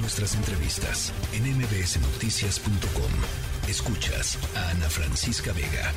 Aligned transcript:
Nuestras 0.00 0.36
entrevistas 0.36 1.12
en 1.32 1.42
mbsnoticias.com. 1.58 3.68
Escuchas 3.68 4.38
a 4.56 4.70
Ana 4.70 4.88
Francisca 4.88 5.52
Vega. 5.52 5.92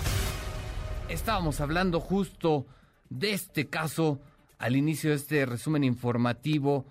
Estábamos 1.07 1.61
hablando 1.61 1.99
justo 1.99 2.65
de 3.09 3.33
este 3.33 3.67
caso 3.67 4.19
al 4.57 4.75
inicio 4.75 5.11
de 5.11 5.17
este 5.17 5.45
resumen 5.45 5.83
informativo, 5.83 6.87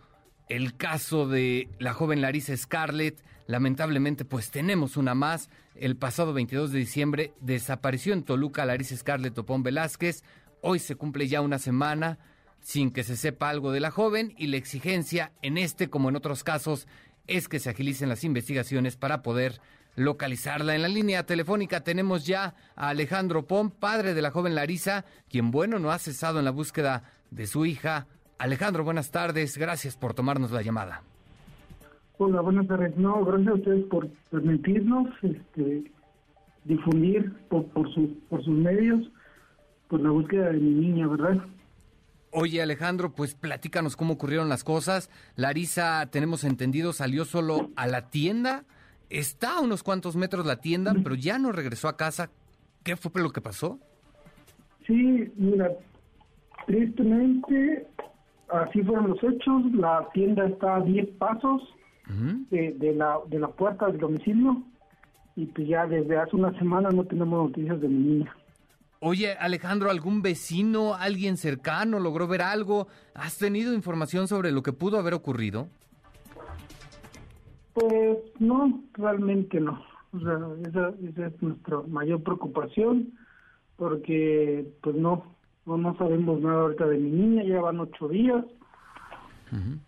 el 0.49 0.77
caso 0.77 1.27
de 1.27 1.69
la 1.81 1.95
joven 1.95 2.21
Larisa 2.21 2.57
Scarlett. 2.57 3.21
Lamentablemente, 3.49 4.25
pues 4.25 4.53
tenemos 4.53 4.97
una 4.97 5.17
más. 5.17 5.51
El 5.75 5.97
pasado 5.97 6.33
22 6.33 6.71
de 6.71 6.79
diciembre 6.79 7.35
desapareció 7.41 8.13
en 8.13 8.23
Toluca 8.23 8.65
Larisa 8.65 8.97
Scarlett 8.97 9.35
Topón 9.35 9.65
Velázquez. 9.65 10.23
Hoy 10.63 10.79
se 10.79 10.95
cumple 10.95 11.27
ya 11.27 11.41
una 11.41 11.59
semana 11.59 12.21
sin 12.61 12.91
que 12.91 13.05
se 13.05 13.17
sepa 13.17 13.51
algo 13.51 13.73
de 13.73 13.81
la 13.81 13.91
joven 13.91 14.35
y 14.37 14.47
la 14.47 14.57
exigencia 14.57 15.33
en 15.43 15.59
este 15.59 15.89
como 15.89 16.09
en 16.09 16.17
otros 16.17 16.45
casos 16.45 16.87
es 17.27 17.49
que 17.49 17.59
se 17.59 17.71
agilicen 17.71 18.09
las 18.09 18.25
investigaciones 18.25 18.97
para 18.97 19.23
poder 19.23 19.61
localizarla. 19.97 20.75
En 20.75 20.83
la 20.83 20.89
línea 20.89 21.25
telefónica 21.27 21.83
tenemos 21.83 22.27
ya 22.27 22.55
a 22.77 22.89
Alejandro 22.89 23.47
Pom, 23.47 23.71
padre 23.71 24.15
de 24.15 24.23
la 24.23 24.31
joven 24.31 24.55
Larisa, 24.55 25.05
quien 25.29 25.51
bueno 25.51 25.79
no 25.79 25.91
ha 25.91 25.99
cesado 25.99 26.39
en 26.39 26.45
la 26.45 26.51
búsqueda 26.51 27.05
de 27.31 27.47
su 27.47 27.67
hija. 27.67 28.07
Alejandro, 28.39 28.85
buenas 28.85 29.11
tardes, 29.11 29.59
gracias 29.59 29.97
por 29.97 30.15
tomarnos 30.15 30.51
la 30.51 30.63
llamada. 30.63 31.03
Hola, 32.19 32.41
buenas 32.41 32.67
tardes. 32.67 32.97
No, 32.97 33.25
gracias 33.25 33.49
a 33.49 33.55
ustedes 33.55 33.85
por 33.87 34.09
permitirnos 34.31 35.09
este, 35.23 35.91
difundir 36.65 37.33
por, 37.49 37.67
por, 37.67 37.93
su, 37.95 38.19
por 38.29 38.45
sus 38.45 38.55
medios 38.55 39.11
por 39.89 40.01
la 40.01 40.11
búsqueda 40.11 40.53
de 40.53 40.59
mi 40.59 40.71
niña, 40.71 41.09
¿verdad? 41.09 41.45
Oye 42.33 42.63
Alejandro, 42.63 43.13
pues 43.13 43.35
platícanos 43.35 43.97
cómo 43.97 44.15
ocurrieron 44.15 44.49
las 44.49 44.63
cosas. 44.63 45.11
Larisa, 45.37 46.09
tenemos 46.11 46.45
entendido, 46.45 46.93
salió 46.93 47.25
solo 47.25 47.71
a 47.77 47.87
la 47.87 48.11
tienda. 48.11 48.65
Está 49.09 49.57
a 49.57 49.61
unos 49.61 49.83
cuantos 49.83 50.15
metros 50.15 50.47
la 50.47 50.61
tienda, 50.61 50.95
pero 51.03 51.17
ya 51.17 51.39
no 51.39 51.51
regresó 51.51 51.89
a 51.89 51.97
casa. 51.97 52.31
¿Qué 52.85 52.97
fue 52.97 53.21
lo 53.21 53.31
que 53.31 53.41
pasó? 53.41 53.81
Sí, 54.87 55.33
mira, 55.37 55.73
tristemente 56.67 57.89
así 58.49 58.83
fueron 58.83 59.11
los 59.11 59.23
hechos. 59.25 59.63
La 59.73 60.09
tienda 60.15 60.47
está 60.47 60.77
a 60.77 60.81
10 60.81 61.09
pasos 61.19 61.63
de, 62.51 62.73
de, 62.73 62.95
la, 62.95 63.19
de 63.27 63.39
la 63.39 63.49
puerta 63.49 63.87
del 63.87 63.99
domicilio 63.99 64.63
y 65.37 65.47
pues 65.47 65.69
ya 65.69 65.87
desde 65.87 66.17
hace 66.17 66.37
una 66.37 66.57
semana 66.59 66.91
no 66.91 67.05
tenemos 67.05 67.49
noticias 67.49 67.81
de 67.81 67.89
mi 67.89 68.15
niña. 68.15 68.37
Oye, 69.03 69.33
Alejandro, 69.33 69.91
¿algún 69.91 70.21
vecino, 70.21 70.95
alguien 70.95 71.39
cercano 71.39 71.99
logró 71.99 72.29
ver 72.29 72.43
algo? 72.43 72.87
¿Has 73.15 73.39
tenido 73.39 73.73
información 73.73 74.29
sobre 74.29 74.53
lo 74.53 74.63
que 74.63 74.75
pudo 74.75 74.99
haber 74.99 75.15
ocurrido? 75.15 75.69
Pues 77.73 78.19
no, 78.39 78.83
realmente 78.93 79.59
no. 79.59 79.83
O 80.13 80.21
sea, 80.21 80.39
esa, 80.69 80.93
es 81.29 81.43
nuestra 81.43 81.81
mayor 81.89 82.23
preocupación, 82.23 83.15
porque 83.77 84.67
pues 84.83 84.97
no, 84.97 85.25
no, 85.65 85.97
sabemos 85.97 86.43
nada 86.43 86.61
ahorita 86.61 86.87
de 86.87 86.99
mi 86.99 87.11
niña, 87.11 87.45
ya 87.45 87.63
van 87.63 87.81
ocho 87.81 88.07
días. 88.07 88.45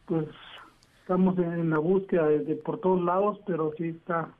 Pues 0.07 0.27
estamos 1.03 1.37
en, 1.39 1.69
la 1.69 1.79
búsqueda 1.79 2.29
de, 2.29 2.57
por 2.57 2.81
todos 2.81 3.03
lados, 3.03 3.39
pero 3.47 3.75
sí 3.77 3.89
está. 3.89 4.31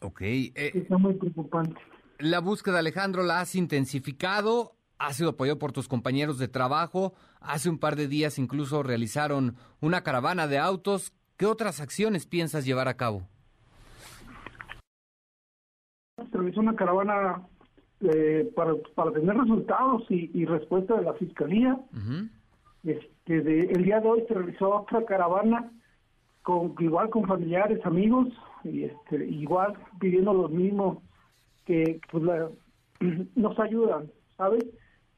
Ok. 0.00 0.22
Eh, 0.22 0.52
está 0.54 0.96
muy 0.96 1.12
preocupante. 1.14 1.78
La 2.22 2.38
búsqueda, 2.38 2.78
Alejandro, 2.78 3.24
la 3.24 3.40
has 3.40 3.56
intensificado, 3.56 4.76
ha 4.96 5.12
sido 5.12 5.30
apoyado 5.30 5.58
por 5.58 5.72
tus 5.72 5.88
compañeros 5.88 6.38
de 6.38 6.46
trabajo. 6.46 7.14
Hace 7.40 7.68
un 7.68 7.80
par 7.80 7.96
de 7.96 8.06
días 8.06 8.38
incluso 8.38 8.84
realizaron 8.84 9.56
una 9.80 10.04
caravana 10.04 10.46
de 10.46 10.58
autos. 10.58 11.12
¿Qué 11.36 11.46
otras 11.46 11.80
acciones 11.80 12.26
piensas 12.26 12.64
llevar 12.64 12.86
a 12.86 12.94
cabo? 12.94 13.22
Se 16.14 16.38
realizó 16.38 16.60
una 16.60 16.76
caravana 16.76 17.42
eh, 18.02 18.48
para, 18.54 18.74
tener 19.12 19.36
resultados 19.36 20.04
y, 20.08 20.44
respuesta 20.44 20.94
de 20.94 21.02
la 21.02 21.14
fiscalía. 21.14 21.76
este, 22.84 23.72
el 23.72 23.82
día 23.82 23.98
de 23.98 24.08
hoy 24.08 24.24
se 24.28 24.34
realizó 24.34 24.76
otra 24.76 25.04
caravana 25.06 25.72
con 26.42 26.76
igual 26.78 27.10
con 27.10 27.26
familiares, 27.26 27.84
amigos 27.84 28.28
y 28.62 28.84
este, 28.84 29.26
igual 29.26 29.74
pidiendo 29.98 30.32
lo 30.32 30.48
mismo 30.48 31.02
que 31.64 32.00
pues 32.10 32.24
nos 33.36 33.58
ayudan, 33.58 34.10
¿sabes? 34.36 34.64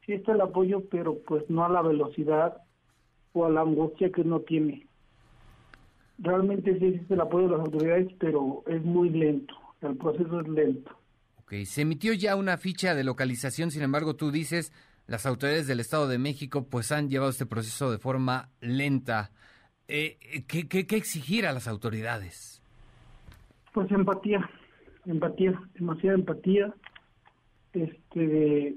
Sí 0.04 0.12
está 0.12 0.32
el 0.32 0.40
apoyo, 0.40 0.82
pero 0.90 1.18
pues 1.26 1.48
no 1.48 1.64
a 1.64 1.68
la 1.68 1.82
velocidad 1.82 2.58
o 3.32 3.46
a 3.46 3.50
la 3.50 3.62
angustia 3.62 4.10
que 4.10 4.20
uno 4.20 4.40
tiene. 4.40 4.86
Realmente 6.18 6.78
sí 6.78 6.86
existe 6.86 7.14
el 7.14 7.20
apoyo 7.20 7.48
de 7.48 7.56
las 7.56 7.66
autoridades, 7.66 8.08
pero 8.18 8.62
es 8.66 8.82
muy 8.84 9.10
lento, 9.10 9.54
el 9.80 9.96
proceso 9.96 10.40
es 10.40 10.48
lento. 10.48 10.90
Ok, 11.42 11.52
se 11.64 11.82
emitió 11.82 12.12
ya 12.12 12.36
una 12.36 12.56
ficha 12.56 12.94
de 12.94 13.04
localización, 13.04 13.70
sin 13.70 13.82
embargo 13.82 14.14
tú 14.14 14.30
dices, 14.30 14.72
las 15.06 15.26
autoridades 15.26 15.66
del 15.66 15.80
Estado 15.80 16.08
de 16.08 16.18
México 16.18 16.66
pues 16.68 16.92
han 16.92 17.08
llevado 17.08 17.30
este 17.30 17.46
proceso 17.46 17.90
de 17.90 17.98
forma 17.98 18.50
lenta. 18.60 19.32
Eh, 19.88 20.44
¿qué, 20.46 20.68
qué, 20.68 20.86
¿Qué 20.86 20.96
exigir 20.96 21.46
a 21.46 21.52
las 21.52 21.68
autoridades? 21.68 22.62
Pues 23.72 23.90
empatía, 23.90 24.48
empatía, 25.06 25.60
demasiada 25.74 26.16
empatía, 26.16 26.74
este, 27.72 28.76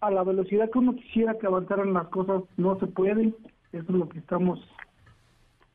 a 0.00 0.10
la 0.10 0.22
velocidad 0.22 0.70
que 0.70 0.78
uno 0.78 0.94
quisiera 0.96 1.38
que 1.38 1.46
avanzaran 1.46 1.92
las 1.92 2.08
cosas 2.08 2.42
no 2.56 2.78
se 2.78 2.86
puede, 2.86 3.34
eso 3.72 3.84
es 3.84 3.88
lo 3.90 4.08
que 4.08 4.18
estamos, 4.18 4.60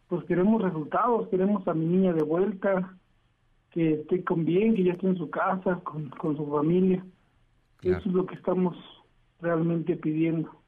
pues 0.07 0.23
queremos 0.25 0.61
resultados, 0.61 1.27
queremos 1.29 1.67
a 1.67 1.73
mi 1.73 1.85
niña 1.85 2.13
de 2.13 2.23
vuelta, 2.23 2.95
que 3.71 3.93
esté 3.93 4.23
con 4.23 4.45
bien, 4.45 4.75
que 4.75 4.83
ya 4.83 4.93
esté 4.93 5.07
en 5.07 5.17
su 5.17 5.29
casa, 5.29 5.79
con, 5.83 6.09
con 6.09 6.35
su 6.35 6.47
familia, 6.47 7.05
eso 7.81 7.97
es 7.97 8.05
lo 8.07 8.25
que 8.25 8.35
estamos 8.35 8.75
realmente 9.41 9.95
pidiendo. 9.95 10.59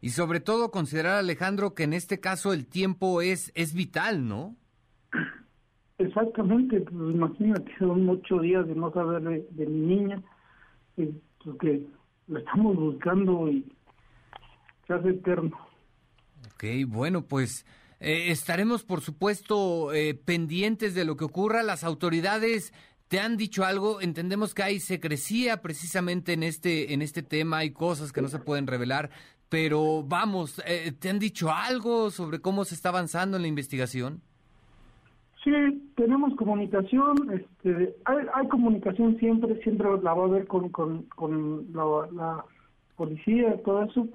Y 0.00 0.10
sobre 0.10 0.40
todo 0.40 0.70
considerar, 0.70 1.18
Alejandro, 1.18 1.74
que 1.74 1.84
en 1.84 1.92
este 1.92 2.20
caso 2.20 2.52
el 2.52 2.66
tiempo 2.66 3.20
es, 3.20 3.50
es 3.54 3.74
vital, 3.74 4.28
¿no? 4.28 4.54
Exactamente, 5.98 6.80
pues 6.80 7.14
imagínate, 7.14 7.72
son 7.78 8.08
ocho 8.08 8.38
días 8.38 8.66
de 8.68 8.74
no 8.76 8.92
saber 8.92 9.22
de, 9.50 9.66
mi 9.66 9.96
niña, 9.96 10.22
y, 10.96 11.06
pues 11.42 11.82
la 12.28 12.38
estamos 12.38 12.76
buscando 12.76 13.48
y 13.48 13.64
se 14.86 14.94
hace 14.94 15.10
eterno. 15.10 15.58
Ok, 16.54 16.64
bueno, 16.86 17.22
pues 17.22 17.66
eh, 18.00 18.30
estaremos 18.30 18.84
por 18.84 19.00
supuesto 19.00 19.92
eh, 19.92 20.14
pendientes 20.14 20.94
de 20.94 21.04
lo 21.04 21.16
que 21.16 21.24
ocurra. 21.24 21.62
Las 21.64 21.82
autoridades 21.82 22.72
te 23.08 23.18
han 23.18 23.36
dicho 23.36 23.64
algo. 23.64 24.00
Entendemos 24.00 24.54
que 24.54 24.62
hay 24.62 24.80
secrecía 24.80 25.62
precisamente 25.62 26.32
en 26.32 26.42
este 26.42 26.92
en 26.92 27.02
este 27.02 27.22
tema. 27.22 27.58
Hay 27.58 27.70
cosas 27.70 28.12
que 28.12 28.22
no 28.22 28.28
se 28.28 28.38
pueden 28.38 28.66
revelar, 28.66 29.10
pero 29.48 30.04
vamos, 30.04 30.62
eh, 30.66 30.92
¿te 30.92 31.08
han 31.08 31.18
dicho 31.18 31.50
algo 31.50 32.10
sobre 32.10 32.40
cómo 32.40 32.64
se 32.64 32.74
está 32.74 32.90
avanzando 32.90 33.36
en 33.36 33.42
la 33.42 33.48
investigación? 33.48 34.22
Sí, 35.44 35.52
tenemos 35.96 36.34
comunicación, 36.34 37.14
este, 37.32 37.94
hay, 38.04 38.48
comunicación 38.48 39.16
siempre, 39.18 39.60
siempre 39.62 39.88
la 40.02 40.14
va 40.14 40.24
a 40.24 40.26
haber 40.26 40.46
con, 40.48 40.68
con, 40.70 41.04
con 41.04 41.72
la, 41.72 42.08
la, 42.12 42.44
policía, 42.96 43.56
todo 43.62 43.84
eso. 43.84 44.08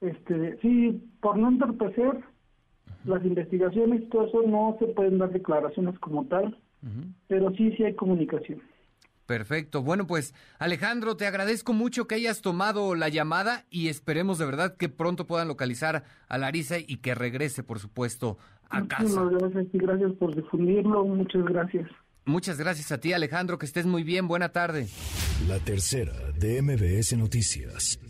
Este, 0.00 0.58
sí, 0.60 1.00
por 1.20 1.38
no 1.38 1.48
entorpecer 1.48 2.20
las 3.04 3.24
investigaciones, 3.24 4.08
todo 4.10 4.26
eso 4.26 4.42
no 4.42 4.76
se 4.80 4.86
pueden 4.86 5.18
dar 5.18 5.30
declaraciones 5.30 5.98
como 6.00 6.24
tal, 6.26 6.56
pero 7.28 7.50
sí, 7.52 7.72
sí 7.76 7.84
hay 7.84 7.94
comunicación. 7.94 8.60
Perfecto. 9.30 9.84
Bueno, 9.84 10.08
pues 10.08 10.34
Alejandro, 10.58 11.16
te 11.16 11.24
agradezco 11.24 11.72
mucho 11.72 12.08
que 12.08 12.16
hayas 12.16 12.40
tomado 12.42 12.96
la 12.96 13.08
llamada 13.08 13.64
y 13.70 13.86
esperemos 13.86 14.38
de 14.38 14.44
verdad 14.44 14.76
que 14.76 14.88
pronto 14.88 15.28
puedan 15.28 15.46
localizar 15.46 16.02
a 16.26 16.36
Larisa 16.36 16.78
y 16.80 16.96
que 16.96 17.14
regrese, 17.14 17.62
por 17.62 17.78
supuesto, 17.78 18.38
a 18.70 18.88
casa. 18.88 19.22
Muchas 19.22 19.38
gracias 19.38 19.66
y 19.72 19.78
gracias 19.78 20.12
por 20.14 20.34
difundirlo. 20.34 21.04
Muchas 21.04 21.44
gracias. 21.44 21.88
Muchas 22.24 22.58
gracias 22.58 22.90
a 22.90 22.98
ti, 22.98 23.12
Alejandro. 23.12 23.56
Que 23.56 23.66
estés 23.66 23.86
muy 23.86 24.02
bien. 24.02 24.26
Buena 24.26 24.48
tarde. 24.48 24.88
La 25.46 25.60
tercera 25.60 26.32
de 26.36 26.60
MBS 26.60 27.16
Noticias. 27.16 28.00